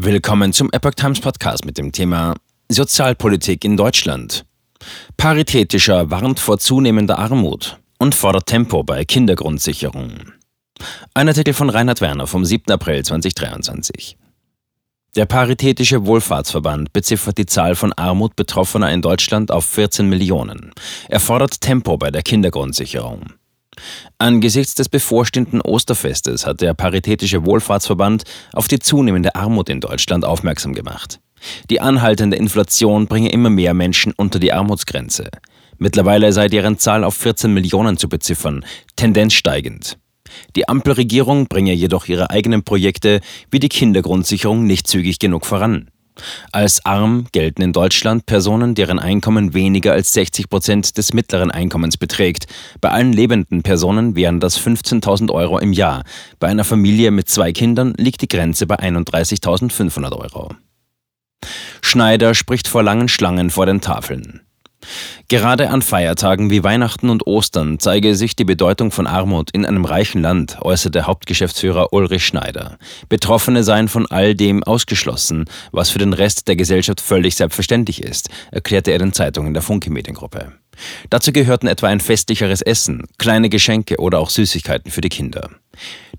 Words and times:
Willkommen 0.00 0.52
zum 0.52 0.70
Epoch 0.70 0.94
Times 0.94 1.18
Podcast 1.18 1.64
mit 1.64 1.76
dem 1.76 1.90
Thema 1.90 2.36
Sozialpolitik 2.68 3.64
in 3.64 3.76
Deutschland. 3.76 4.44
Paritätischer 5.16 6.08
warnt 6.08 6.38
vor 6.38 6.60
zunehmender 6.60 7.18
Armut 7.18 7.80
und 7.98 8.14
fordert 8.14 8.46
Tempo 8.46 8.84
bei 8.84 9.04
Kindergrundsicherung. 9.04 10.34
Ein 11.14 11.26
Artikel 11.26 11.52
von 11.52 11.68
Reinhard 11.68 12.00
Werner 12.00 12.28
vom 12.28 12.44
7. 12.44 12.70
April 12.70 13.04
2023. 13.04 14.16
Der 15.16 15.26
Paritätische 15.26 16.06
Wohlfahrtsverband 16.06 16.92
beziffert 16.92 17.36
die 17.36 17.46
Zahl 17.46 17.74
von 17.74 17.92
Armut 17.92 18.36
Betroffener 18.36 18.92
in 18.92 19.02
Deutschland 19.02 19.50
auf 19.50 19.64
14 19.64 20.08
Millionen. 20.08 20.70
Er 21.08 21.18
fordert 21.18 21.60
Tempo 21.60 21.96
bei 21.96 22.12
der 22.12 22.22
Kindergrundsicherung. 22.22 23.32
Angesichts 24.18 24.74
des 24.74 24.88
bevorstehenden 24.88 25.60
Osterfestes 25.60 26.46
hat 26.46 26.60
der 26.60 26.74
Paritätische 26.74 27.44
Wohlfahrtsverband 27.44 28.24
auf 28.52 28.68
die 28.68 28.78
zunehmende 28.78 29.34
Armut 29.34 29.68
in 29.68 29.80
Deutschland 29.80 30.24
aufmerksam 30.24 30.74
gemacht. 30.74 31.20
Die 31.70 31.80
anhaltende 31.80 32.36
Inflation 32.36 33.06
bringe 33.06 33.30
immer 33.30 33.50
mehr 33.50 33.74
Menschen 33.74 34.12
unter 34.16 34.38
die 34.38 34.52
Armutsgrenze. 34.52 35.28
Mittlerweile 35.78 36.32
sei 36.32 36.48
deren 36.48 36.78
Zahl 36.78 37.04
auf 37.04 37.14
14 37.14 37.54
Millionen 37.54 37.96
zu 37.96 38.08
beziffern, 38.08 38.64
Tendenz 38.96 39.34
steigend. 39.34 39.98
Die 40.56 40.68
Ampelregierung 40.68 41.46
bringe 41.46 41.72
jedoch 41.72 42.06
ihre 42.06 42.30
eigenen 42.30 42.64
Projekte 42.64 43.20
wie 43.50 43.60
die 43.60 43.68
Kindergrundsicherung 43.68 44.66
nicht 44.66 44.86
zügig 44.86 45.18
genug 45.18 45.46
voran. 45.46 45.90
Als 46.52 46.84
arm 46.84 47.26
gelten 47.32 47.62
in 47.62 47.72
Deutschland 47.72 48.26
Personen, 48.26 48.74
deren 48.74 48.98
Einkommen 48.98 49.54
weniger 49.54 49.92
als 49.92 50.12
60 50.12 50.48
Prozent 50.48 50.98
des 50.98 51.12
mittleren 51.12 51.50
Einkommens 51.50 51.96
beträgt. 51.96 52.46
Bei 52.80 52.90
allen 52.90 53.12
lebenden 53.12 53.62
Personen 53.62 54.16
wären 54.16 54.40
das 54.40 54.60
15.000 54.60 55.30
Euro 55.30 55.58
im 55.58 55.72
Jahr. 55.72 56.04
Bei 56.38 56.48
einer 56.48 56.64
Familie 56.64 57.10
mit 57.10 57.28
zwei 57.28 57.52
Kindern 57.52 57.94
liegt 57.96 58.22
die 58.22 58.28
Grenze 58.28 58.66
bei 58.66 58.78
31.500 58.78 60.12
Euro. 60.16 60.54
Schneider 61.82 62.34
spricht 62.34 62.68
vor 62.68 62.82
langen 62.82 63.08
Schlangen 63.08 63.50
vor 63.50 63.66
den 63.66 63.80
Tafeln. 63.80 64.40
Gerade 65.28 65.70
an 65.70 65.82
Feiertagen 65.82 66.50
wie 66.50 66.64
Weihnachten 66.64 67.10
und 67.10 67.26
Ostern 67.26 67.78
zeige 67.78 68.14
sich 68.14 68.36
die 68.36 68.44
Bedeutung 68.44 68.90
von 68.90 69.06
Armut 69.06 69.50
in 69.52 69.66
einem 69.66 69.84
reichen 69.84 70.22
Land, 70.22 70.58
äußerte 70.62 71.06
Hauptgeschäftsführer 71.06 71.92
Ulrich 71.92 72.24
Schneider. 72.24 72.78
Betroffene 73.08 73.64
seien 73.64 73.88
von 73.88 74.06
all 74.06 74.34
dem 74.34 74.62
ausgeschlossen, 74.64 75.44
was 75.72 75.90
für 75.90 75.98
den 75.98 76.12
Rest 76.12 76.48
der 76.48 76.56
Gesellschaft 76.56 77.00
völlig 77.00 77.36
selbstverständlich 77.36 78.02
ist, 78.02 78.30
erklärte 78.50 78.92
er 78.92 78.98
den 78.98 79.12
Zeitungen 79.12 79.52
der 79.52 79.62
Funke 79.62 79.90
Mediengruppe. 79.90 80.52
Dazu 81.10 81.32
gehörten 81.32 81.66
etwa 81.66 81.88
ein 81.88 82.00
festlicheres 82.00 82.62
Essen, 82.62 83.04
kleine 83.18 83.48
Geschenke 83.48 83.98
oder 83.98 84.18
auch 84.18 84.30
Süßigkeiten 84.30 84.90
für 84.90 85.00
die 85.00 85.08
Kinder. 85.08 85.50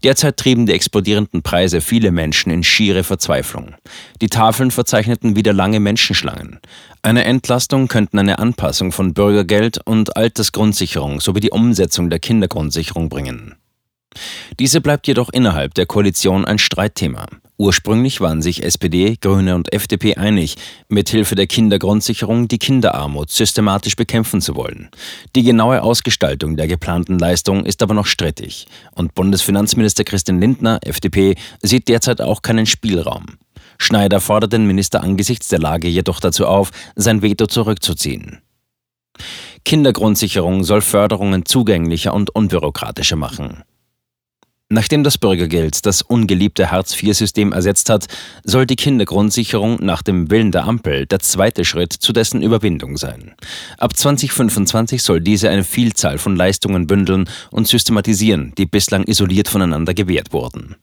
Derzeit 0.04 0.38
trieben 0.38 0.66
die 0.66 0.74
explodierenden 0.74 1.42
Preise 1.42 1.82
viele 1.82 2.12
Menschen 2.12 2.52
in 2.52 2.64
schiere 2.64 3.04
Verzweiflung. 3.04 3.76
Die 4.22 4.30
Tafeln 4.30 4.72
verzeichneten 4.72 5.36
wieder 5.36 5.52
lange 5.52 5.80
Menschenschlangen. 5.80 6.60
Eine 7.02 7.26
Entlastung 7.26 7.88
könnten 7.88 8.20
eine 8.20 8.40
Anpassung 8.40 8.92
von 8.92 9.14
Bürgergeld 9.14 9.80
und 9.86 10.16
Altersgrundsicherung 10.16 11.20
sowie 11.20 11.42
die 11.42 11.52
Umsetzung 11.52 12.10
der 12.10 12.20
Kindergrundsicherung 12.20 13.10
bringen. 13.10 13.56
Diese 14.60 14.82
bleibt 14.82 15.08
jedoch 15.08 15.30
innerhalb 15.30 15.74
der 15.74 15.86
Koalition 15.86 16.46
ein 16.46 16.60
Streitthema. 16.60 17.28
Ursprünglich 17.62 18.22
waren 18.22 18.42
sich 18.42 18.64
SPD, 18.64 19.18
Grüne 19.20 19.54
und 19.54 19.74
FDP 19.74 20.16
einig, 20.16 20.56
mithilfe 20.88 21.36
der 21.36 21.46
Kindergrundsicherung 21.46 22.48
die 22.48 22.58
Kinderarmut 22.58 23.32
systematisch 23.32 23.98
bekämpfen 23.98 24.40
zu 24.40 24.56
wollen. 24.56 24.90
Die 25.36 25.44
genaue 25.44 25.84
Ausgestaltung 25.84 26.56
der 26.56 26.70
geplanten 26.70 27.20
Leistung 27.20 27.66
ist 27.66 27.84
aber 27.84 27.94
noch 27.94 28.06
strittig 28.06 28.66
und 28.96 29.14
Bundesfinanzminister 29.14 30.06
Christian 30.06 30.40
Lindner, 30.40 30.80
FDP, 30.86 31.36
sieht 31.62 31.90
derzeit 31.90 32.22
auch 32.22 32.44
keinen 32.44 32.66
Spielraum. 32.66 33.26
Schneider 33.78 34.22
fordert 34.22 34.54
den 34.54 34.66
Minister 34.66 35.04
angesichts 35.04 35.50
der 35.50 35.60
Lage 35.60 35.90
jedoch 35.90 36.22
dazu 36.22 36.48
auf, 36.48 36.72
sein 36.96 37.22
Veto 37.22 37.46
zurückzuziehen. 37.46 38.40
Kindergrundsicherung 39.66 40.64
soll 40.64 40.80
Förderungen 40.80 41.46
zugänglicher 41.46 42.14
und 42.14 42.34
unbürokratischer 42.34 43.18
machen. 43.18 43.64
Nachdem 44.72 45.04
das 45.04 45.18
Bürgergeld 45.18 45.88
das 45.88 46.04
ungeliebte 46.04 46.70
Hartz-IV-System 46.70 47.54
ersetzt 47.54 47.90
hat, 47.90 48.06
soll 48.44 48.68
die 48.68 48.76
Kindergrundsicherung 48.76 49.80
nach 49.82 50.04
dem 50.04 50.30
Willen 50.30 50.52
der 50.52 50.66
Ampel 50.66 51.08
der 51.08 51.18
zweite 51.20 51.66
Schritt 51.66 51.92
zu 51.92 52.14
dessen 52.14 52.44
Überwindung 52.44 52.96
sein. 52.96 53.34
Ab 53.80 53.98
2025 53.98 55.02
soll 55.02 55.22
diese 55.22 55.50
eine 55.50 55.64
Vielzahl 55.64 56.20
von 56.20 56.36
Leistungen 56.36 56.86
bündeln 56.86 57.28
und 57.50 57.68
systematisieren, 57.68 58.54
die 58.60 58.68
bislang 58.68 59.06
isoliert 59.06 59.48
voneinander 59.48 59.96
gewährt 59.96 60.34
wurden. 60.34 60.76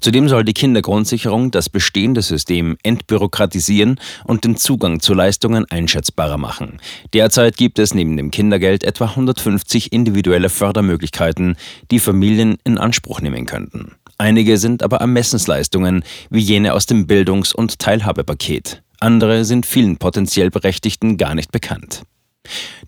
Zudem 0.00 0.28
soll 0.28 0.44
die 0.44 0.54
Kindergrundsicherung 0.54 1.50
das 1.50 1.68
bestehende 1.68 2.22
System 2.22 2.76
entbürokratisieren 2.82 4.00
und 4.24 4.44
den 4.44 4.56
Zugang 4.56 5.00
zu 5.00 5.14
Leistungen 5.14 5.64
einschätzbarer 5.70 6.38
machen. 6.38 6.78
Derzeit 7.12 7.56
gibt 7.56 7.78
es 7.78 7.94
neben 7.94 8.16
dem 8.16 8.30
Kindergeld 8.30 8.84
etwa 8.84 9.06
150 9.06 9.92
individuelle 9.92 10.48
Fördermöglichkeiten, 10.48 11.56
die 11.90 11.98
Familien 11.98 12.56
in 12.64 12.78
Anspruch 12.78 13.20
nehmen 13.20 13.46
könnten. 13.46 13.92
Einige 14.18 14.56
sind 14.56 14.82
aber 14.82 14.98
Ermessensleistungen, 14.98 16.02
wie 16.30 16.40
jene 16.40 16.72
aus 16.72 16.86
dem 16.86 17.06
Bildungs- 17.06 17.54
und 17.54 17.78
Teilhabepaket. 17.78 18.82
Andere 18.98 19.44
sind 19.44 19.66
vielen 19.66 19.98
potenziell 19.98 20.50
Berechtigten 20.50 21.18
gar 21.18 21.34
nicht 21.34 21.52
bekannt. 21.52 22.04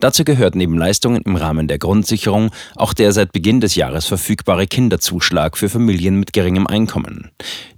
Dazu 0.01 0.25
gehört 0.25 0.55
neben 0.55 0.77
Leistungen 0.77 1.23
im 1.23 1.37
Rahmen 1.37 1.69
der 1.69 1.79
Grundsicherung 1.79 2.51
auch 2.77 2.95
der 2.95 3.13
seit 3.13 3.33
Beginn 3.33 3.61
des 3.61 3.75
Jahres 3.75 4.07
verfügbare 4.07 4.67
Kinderzuschlag 4.67 5.57
für 5.57 5.69
Familien 5.69 6.17
mit 6.17 6.33
geringem 6.33 6.67
Einkommen. 6.67 7.31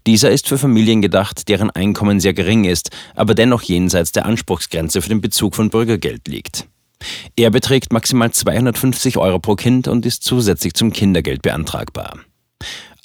Dieser 0.07 0.31
ist 0.31 0.49
für 0.49 0.59
Familien 0.59 1.03
gedacht, 1.03 1.49
deren 1.49 1.71
Einkommen 1.71 2.21
sehr 2.21 2.35
gering 2.35 2.65
ist, 2.65 2.91
aber 3.15 3.35
dennoch 3.35 3.63
jenseits 3.63 4.13
der 4.13 4.27
Anspruchsgrenze 4.27 5.03
für 5.03 5.09
den 5.09 5.21
Bezug 5.21 5.55
von 5.55 5.71
Bürgergeld 5.71 6.29
liegt. 6.29 6.67
Er 7.37 7.51
beträgt 7.51 7.93
maximal 7.93 8.31
250 8.31 9.17
Euro 9.17 9.39
pro 9.39 9.55
Kind 9.55 9.89
und 9.89 10.05
ist 10.05 10.23
zusätzlich 10.23 10.75
zum 10.75 10.93
Kindergeld 10.93 11.43
beantragbar. 11.43 12.19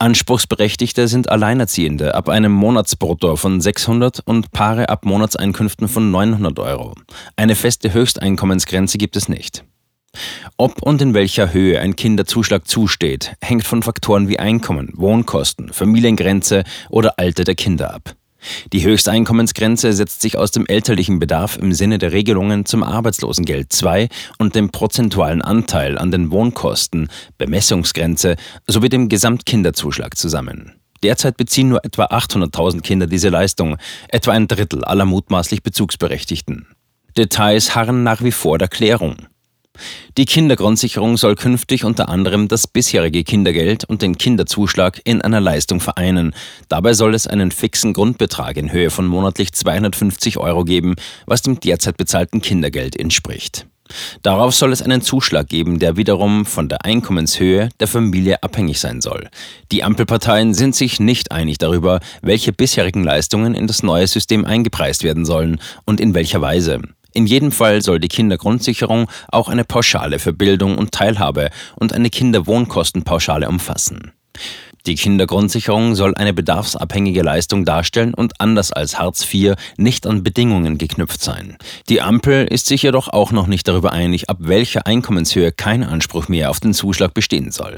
Anspruchsberechtigte 0.05 1.07
sind 1.07 1.29
Alleinerziehende 1.29 2.13
ab 2.13 2.29
einem 2.29 2.51
Monatsbrutto 2.51 3.38
von 3.38 3.59
600 3.59 4.19
und 4.19 4.51
Paare 4.51 4.89
ab 4.89 5.03
Monatseinkünften 5.03 5.88
von 5.88 6.11
900 6.11 6.59
Euro. 6.59 6.93
Eine 7.35 7.55
feste 7.55 7.91
Höchsteinkommensgrenze 7.91 8.99
gibt 8.99 9.16
es 9.16 9.29
nicht. 9.29 9.63
Ob 10.57 10.83
und 10.83 11.01
in 11.01 11.16
welcher 11.16 11.53
Höhe 11.53 11.79
ein 11.79 11.95
Kinderzuschlag 11.95 12.67
zusteht, 12.67 13.33
hängt 13.41 13.63
von 13.63 13.81
Faktoren 13.81 14.29
wie 14.29 14.38
Einkommen, 14.38 14.91
Wohnkosten, 14.93 15.73
Familiengrenze 15.73 16.66
oder 16.91 17.17
Alter 17.17 17.43
der 17.43 17.55
Kinder 17.55 17.91
ab. 17.91 18.16
Die 18.73 18.83
Höchsteinkommensgrenze 18.83 19.94
setzt 19.94 20.22
sich 20.22 20.38
aus 20.38 20.51
dem 20.51 20.66
elterlichen 20.66 21.19
Bedarf 21.19 21.57
im 21.57 21.73
Sinne 21.73 21.97
der 21.97 22.11
Regelungen 22.11 22.66
zum 22.66 22.83
Arbeitslosengeld 22.83 23.67
II 23.81 24.09
und 24.38 24.56
dem 24.56 24.69
prozentualen 24.69 25.41
Anteil 25.41 25.97
an 25.97 26.11
den 26.11 26.31
Wohnkosten, 26.31 27.09
Bemessungsgrenze 27.38 28.35
sowie 28.67 28.89
dem 28.89 29.09
Gesamtkinderzuschlag 29.09 30.17
zusammen. 30.17 30.73
Derzeit 31.03 31.38
beziehen 31.38 31.69
nur 31.69 31.84
etwa 31.85 32.05
800.000 32.05 32.81
Kinder 32.81 33.07
diese 33.07 33.29
Leistung, 33.29 33.78
etwa 34.07 34.31
ein 34.31 34.47
Drittel 34.47 34.84
aller 34.84 35.05
mutmaßlich 35.05 35.61
Bezugsberechtigten. 35.61 36.67
Details 37.17 37.75
harren 37.75 38.03
nach 38.03 38.23
wie 38.23 38.31
vor 38.31 38.57
der 38.57 38.67
Klärung. 38.67 39.28
Die 40.18 40.25
Kindergrundsicherung 40.25 41.18
soll 41.18 41.36
künftig 41.36 41.84
unter 41.84 42.09
anderem 42.09 42.47
das 42.47 42.68
bisherige 42.68 43.24
Kindergeld 43.24 43.84
und 43.86 44.02
den 44.02 44.18
Kinderzuschlag 44.18 45.02
in 45.03 45.22
einer 45.22 45.41
Leistung 45.41 45.80
vereinen. 45.80 46.34
Dabei 46.69 46.94
soll 46.94 47.13
es 47.13 47.28
einen 47.28 47.52
fixen 47.52 47.94
Grundbetrag 47.94 48.58
in 48.58 48.72
Höhe 48.72 48.90
von 48.90 49.08
monatlich 49.08 49.53
250 49.53 50.38
Euro 50.38 50.64
geben, 50.64 50.96
was 51.25 51.41
dem 51.41 51.59
derzeit 51.59 51.97
bezahlten 51.97 52.41
Kindergeld 52.41 52.96
entspricht. 52.96 53.68
Darauf 54.24 54.56
soll 54.56 54.72
es 54.72 54.81
einen 54.81 55.02
Zuschlag 55.02 55.47
geben, 55.47 55.80
der 55.80 55.96
wiederum 55.96 56.46
von 56.46 56.69
der 56.69 56.85
Einkommenshöhe 56.85 57.69
der 57.80 57.88
Familie 57.88 58.41
abhängig 58.41 58.80
sein 58.80 59.02
soll. 59.02 59.30
Die 59.72 59.84
Ampelparteien 59.84 60.53
sind 60.53 60.75
sich 60.75 61.00
nicht 61.00 61.31
einig 61.31 61.59
darüber, 61.59 62.00
welche 62.22 62.52
bisherigen 62.52 63.03
Leistungen 63.03 63.53
in 63.53 63.68
das 63.68 63.84
neue 63.84 64.08
System 64.08 64.46
eingepreist 64.46 65.03
werden 65.03 65.26
sollen 65.26 65.59
und 65.85 65.99
in 65.99 66.14
welcher 66.14 66.41
Weise. 66.41 66.82
In 67.16 67.28
jedem 67.28 67.53
Fall 67.53 67.82
soll 67.82 68.02
die 68.02 68.09
Kindergrundsicherung 68.09 69.09
auch 69.29 69.47
eine 69.47 69.64
Pauschale 69.64 70.20
für 70.20 70.34
Bildung 70.34 70.78
und 70.78 70.91
Teilhabe 70.91 71.50
und 71.78 71.94
eine 71.94 72.09
Kinderwohnkostenpauschale 72.09 73.47
umfassen. 73.47 74.12
Die 74.85 74.96
Kindergrundsicherung 74.96 75.96
soll 75.96 76.14
eine 76.16 76.34
bedarfsabhängige 76.34 77.22
Leistung 77.22 77.64
darstellen 77.64 78.14
und 78.14 78.41
anders 78.41 78.73
als 78.73 79.00
Hartz 79.00 79.26
IV 79.34 79.53
nicht 79.78 80.06
an 80.06 80.23
Bedingungen 80.23 80.78
geknüpft 80.78 81.23
sein. 81.23 81.58
Die 81.88 82.02
Ampel 82.02 82.47
ist 82.47 82.66
sich 82.66 82.84
jedoch 82.84 83.08
auch 83.08 83.32
noch 83.32 83.47
nicht 83.47 83.70
darüber 83.70 83.94
einig, 83.94 84.29
ab 84.29 84.40
welcher 84.41 84.85
Einkommenshöhe 84.85 85.53
kein 85.53 85.85
Anspruch 85.85 86.28
mehr 86.28 86.50
auf 86.50 86.59
den 86.59 86.73
Zuschlag 86.73 87.14
bestehen 87.14 87.50
soll. 87.50 87.78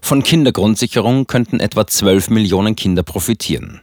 Von 0.00 0.22
Kindergrundsicherung 0.22 1.26
könnten 1.26 1.60
etwa 1.60 1.86
12 1.86 2.30
Millionen 2.30 2.76
Kinder 2.76 3.02
profitieren. 3.02 3.82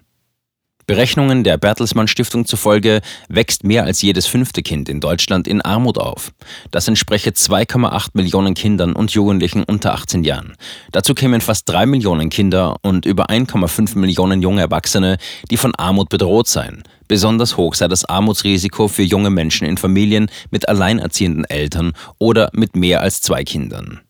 Berechnungen 0.85 1.44
der 1.44 1.57
Bertelsmann 1.57 2.07
Stiftung 2.07 2.45
zufolge 2.45 3.01
wächst 3.30 3.63
mehr 3.63 3.85
als 3.85 4.01
jedes 4.01 4.25
fünfte 4.25 4.62
Kind 4.62 4.89
in 4.89 5.00
Deutschland 5.00 5.47
in 5.47 5.62
Armut 5.62 5.97
auf. 5.97 6.31
Das 6.71 6.88
entspreche 6.88 7.31
2,8 7.31 8.09
Millionen 8.13 8.53
Kindern 8.53 8.94
und 8.94 9.12
Jugendlichen 9.12 9.63
unter 9.63 9.94
18 9.94 10.24
Jahren. 10.24 10.53
Dazu 10.91 11.13
kämen 11.13 11.41
fast 11.41 11.69
3 11.69 11.85
Millionen 11.85 12.30
Kinder 12.30 12.77
und 12.81 13.06
über 13.06 13.30
1,5 13.30 13.97
Millionen 13.97 14.41
junge 14.41 14.62
Erwachsene, 14.62 15.18
die 15.50 15.57
von 15.57 15.74
Armut 15.75 16.09
bedroht 16.09 16.47
seien. 16.47 16.83
Besonders 17.07 17.57
hoch 17.57 17.75
sei 17.75 17.88
das 17.88 18.06
Armutsrisiko 18.06 18.88
für 18.88 19.03
junge 19.03 19.29
Menschen 19.29 19.68
in 19.68 19.77
Familien 19.77 20.29
mit 20.51 20.68
alleinerziehenden 20.68 21.45
Eltern 21.45 21.94
oder 22.19 22.50
mit 22.53 22.75
mehr 22.75 23.01
als 23.01 23.21
zwei 23.21 23.44
Kindern. 23.44 24.01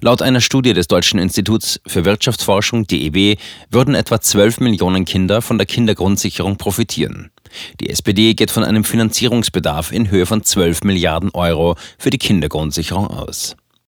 Laut 0.00 0.22
einer 0.22 0.40
Studie 0.40 0.72
des 0.72 0.88
Deutschen 0.88 1.18
Instituts 1.18 1.80
für 1.86 2.04
Wirtschaftsforschung 2.04 2.86
DEW 2.86 3.36
würden 3.70 3.94
etwa 3.94 4.20
12 4.20 4.60
Millionen 4.60 5.04
Kinder 5.04 5.42
von 5.42 5.58
der 5.58 5.66
Kindergrundsicherung 5.66 6.56
profitieren. 6.56 7.30
Die 7.80 7.88
SPD 7.90 8.34
geht 8.34 8.50
von 8.50 8.64
einem 8.64 8.84
Finanzierungsbedarf 8.84 9.92
in 9.92 10.10
Höhe 10.10 10.26
von 10.26 10.42
12 10.42 10.84
Milliarden 10.84 11.30
Euro 11.30 11.76
für 11.98 12.10
die 12.10 12.18
Kindergrundsicherung 12.18 13.08
aus. 13.08 13.56